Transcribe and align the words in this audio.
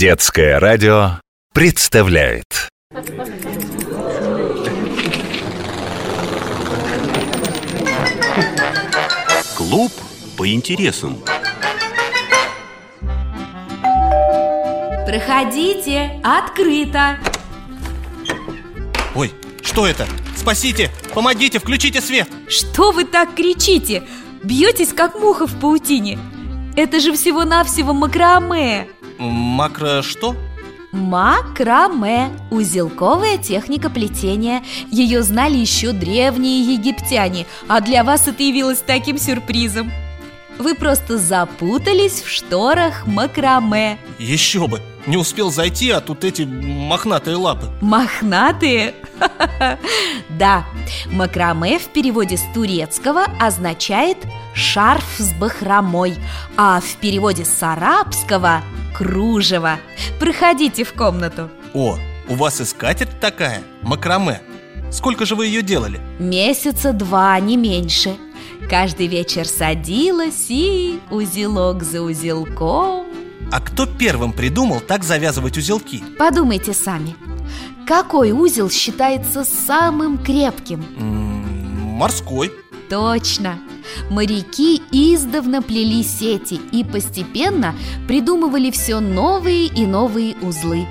Детское 0.00 0.58
радио 0.58 1.20
представляет 1.52 2.70
Клуб 9.54 9.92
по 10.38 10.50
интересам 10.50 11.18
Проходите, 15.04 16.18
открыто 16.24 17.18
Ой, 19.14 19.30
что 19.60 19.86
это? 19.86 20.06
Спасите! 20.34 20.90
Помогите, 21.12 21.58
включите 21.58 22.00
свет! 22.00 22.26
Что 22.48 22.92
вы 22.92 23.04
так 23.04 23.34
кричите? 23.34 24.04
Бьетесь, 24.42 24.94
как 24.94 25.14
муха 25.16 25.46
в 25.46 25.60
паутине 25.60 26.18
Это 26.74 27.00
же 27.00 27.12
всего-навсего 27.12 27.92
макраме 27.92 28.88
Макро 29.20 30.00
что? 30.00 30.34
Макраме– 30.92 32.30
узелковая 32.50 33.36
техника 33.36 33.90
плетения 33.90 34.62
Ее 34.90 35.22
знали 35.22 35.58
еще 35.58 35.92
древние 35.92 36.74
египтяне 36.74 37.46
А 37.68 37.82
для 37.82 38.02
вас 38.02 38.26
это 38.26 38.42
явилось 38.42 38.82
таким 38.84 39.18
сюрпризом 39.18 39.92
Вы 40.58 40.74
просто 40.74 41.18
запутались 41.18 42.22
в 42.22 42.30
шторах 42.30 43.06
макраме 43.06 43.98
Еще 44.18 44.66
бы! 44.66 44.80
Не 45.06 45.18
успел 45.18 45.50
зайти, 45.50 45.90
а 45.90 46.00
тут 46.00 46.24
эти 46.24 46.42
мохнатые 46.42 47.36
лапы 47.36 47.66
Мохнатые? 47.82 48.94
Да, 50.28 50.64
макраме 51.06 51.78
в 51.78 51.88
переводе 51.88 52.36
с 52.36 52.44
турецкого 52.54 53.24
означает 53.38 54.18
шарф 54.54 55.04
с 55.18 55.32
бахромой 55.34 56.16
А 56.56 56.80
в 56.80 56.96
переводе 56.96 57.44
с 57.44 57.62
арабского– 57.62 58.62
кружево 59.00 59.78
Проходите 60.18 60.84
в 60.84 60.92
комнату. 60.92 61.48
О, 61.72 61.96
у 62.28 62.34
вас 62.34 62.60
и 62.60 62.64
скатерть 62.66 63.18
такая, 63.18 63.62
макраме. 63.80 64.42
Сколько 64.90 65.24
же 65.24 65.36
вы 65.36 65.46
ее 65.46 65.62
делали? 65.62 66.00
Месяца 66.18 66.92
два, 66.92 67.38
не 67.40 67.56
меньше. 67.56 68.16
Каждый 68.68 69.06
вечер 69.06 69.46
садилась 69.46 70.46
и 70.50 71.00
узелок 71.10 71.82
за 71.82 72.02
узелком. 72.02 73.06
А 73.50 73.60
кто 73.60 73.86
первым 73.86 74.32
придумал 74.32 74.80
так 74.80 75.02
завязывать 75.02 75.56
узелки? 75.56 76.02
Подумайте 76.18 76.74
сами 76.74 77.16
Какой 77.90 78.30
узел 78.30 78.70
считается 78.70 79.42
самым 79.42 80.16
крепким? 80.16 80.84
Морской 80.96 82.52
Точно! 82.88 83.58
Моряки 84.10 84.80
издавна 84.92 85.60
плели 85.60 86.04
сети 86.04 86.60
и 86.70 86.84
постепенно 86.84 87.74
придумывали 88.06 88.70
все 88.70 89.00
новые 89.00 89.66
и 89.66 89.86
новые 89.86 90.36
узлы. 90.36 90.86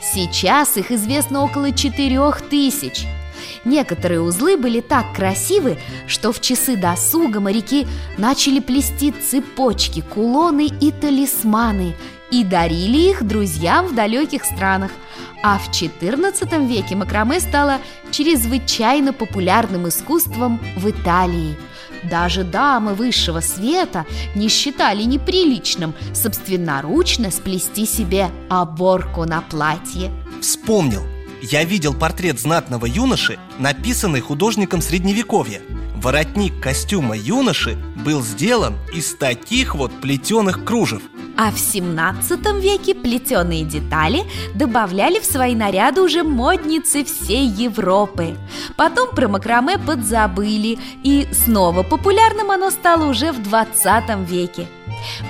Сейчас 0.00 0.78
их 0.78 0.90
известно 0.90 1.44
около 1.44 1.72
четырех 1.72 2.40
тысяч. 2.40 3.04
Некоторые 3.64 4.22
узлы 4.22 4.56
были 4.56 4.80
так 4.80 5.14
красивы, 5.14 5.78
что 6.06 6.32
в 6.32 6.40
часы 6.40 6.76
досуга 6.76 7.40
моряки 7.40 7.86
начали 8.16 8.60
плести 8.60 9.12
цепочки, 9.12 10.02
кулоны 10.02 10.66
и 10.66 10.90
талисманы 10.90 11.94
и 12.30 12.44
дарили 12.44 13.10
их 13.10 13.26
друзьям 13.26 13.88
в 13.88 13.94
далеких 13.94 14.44
странах. 14.44 14.92
А 15.42 15.58
в 15.58 15.68
XIV 15.70 16.66
веке 16.66 16.96
макраме 16.96 17.40
стало 17.40 17.78
чрезвычайно 18.10 19.12
популярным 19.12 19.88
искусством 19.88 20.60
в 20.76 20.88
Италии. 20.88 21.56
Даже 22.02 22.44
дамы 22.44 22.94
высшего 22.94 23.40
света 23.40 24.06
не 24.34 24.48
считали 24.48 25.02
неприличным 25.02 25.94
собственноручно 26.14 27.30
сплести 27.30 27.84
себе 27.84 28.30
оборку 28.48 29.24
на 29.24 29.42
платье. 29.42 30.10
Вспомнил 30.40 31.02
Я 31.42 31.64
видел 31.64 31.94
портрет 31.94 32.38
знатного 32.38 32.86
юноши, 32.86 33.38
написанный 33.58 34.20
художником 34.20 34.82
Средневековья 34.82 35.62
Воротник 35.96 36.62
костюма 36.62 37.16
юноши 37.16 37.76
был 38.04 38.22
сделан 38.22 38.74
из 38.94 39.14
таких 39.14 39.74
вот 39.74 39.92
плетеных 40.00 40.64
кружев 40.64 41.02
А 41.36 41.50
в 41.50 41.58
17 41.58 42.40
веке 42.62 42.94
плетеные 42.94 43.64
детали 43.64 44.22
добавляли 44.54 45.18
в 45.20 45.24
свои 45.24 45.54
наряды 45.54 46.00
уже 46.00 46.22
модницы 46.22 47.04
всей 47.04 47.46
Европы. 47.46 48.36
Потом 48.76 49.14
про 49.14 49.28
макраме 49.28 49.78
подзабыли, 49.78 50.78
и 51.02 51.28
снова 51.32 51.82
популярным 51.82 52.50
оно 52.50 52.70
стало 52.70 53.06
уже 53.06 53.32
в 53.32 53.42
20 53.42 54.28
веке. 54.28 54.68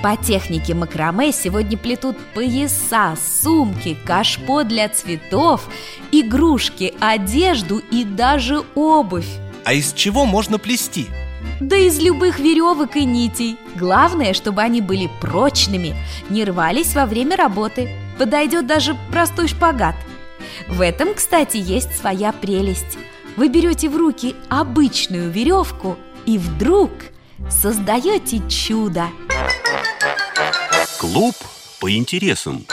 По 0.02 0.16
технике 0.16 0.74
макраме 0.74 1.32
сегодня 1.32 1.76
плетут 1.76 2.16
пояса, 2.34 3.16
сумки, 3.42 3.96
кашпо 4.04 4.64
для 4.64 4.88
цветов, 4.88 5.68
игрушки, 6.12 6.94
одежду 7.00 7.82
и 7.90 8.04
даже 8.04 8.62
обувь. 8.74 9.28
А 9.64 9.74
из 9.74 9.92
чего 9.92 10.24
можно 10.24 10.58
плести? 10.58 11.06
Да 11.60 11.76
из 11.76 11.98
любых 12.00 12.38
веревок 12.38 12.96
и 12.96 13.04
нитей. 13.04 13.58
Главное, 13.76 14.34
чтобы 14.34 14.62
они 14.62 14.80
были 14.80 15.10
прочными, 15.20 15.94
не 16.28 16.44
рвались 16.44 16.94
во 16.94 17.06
время 17.06 17.36
работы. 17.36 17.90
Подойдет 18.18 18.66
даже 18.66 18.96
простой 19.10 19.48
шпагат. 19.48 19.94
В 20.68 20.80
этом, 20.80 21.14
кстати, 21.14 21.56
есть 21.56 21.96
своя 21.96 22.32
прелесть. 22.32 22.98
Вы 23.36 23.48
берете 23.48 23.88
в 23.88 23.96
руки 23.96 24.34
обычную 24.48 25.30
веревку 25.30 25.96
и 26.26 26.38
вдруг 26.38 26.90
создаете 27.48 28.42
чудо 28.48 29.06
Клуб 30.98 31.34
по 31.80 31.90
интересам 31.90 32.66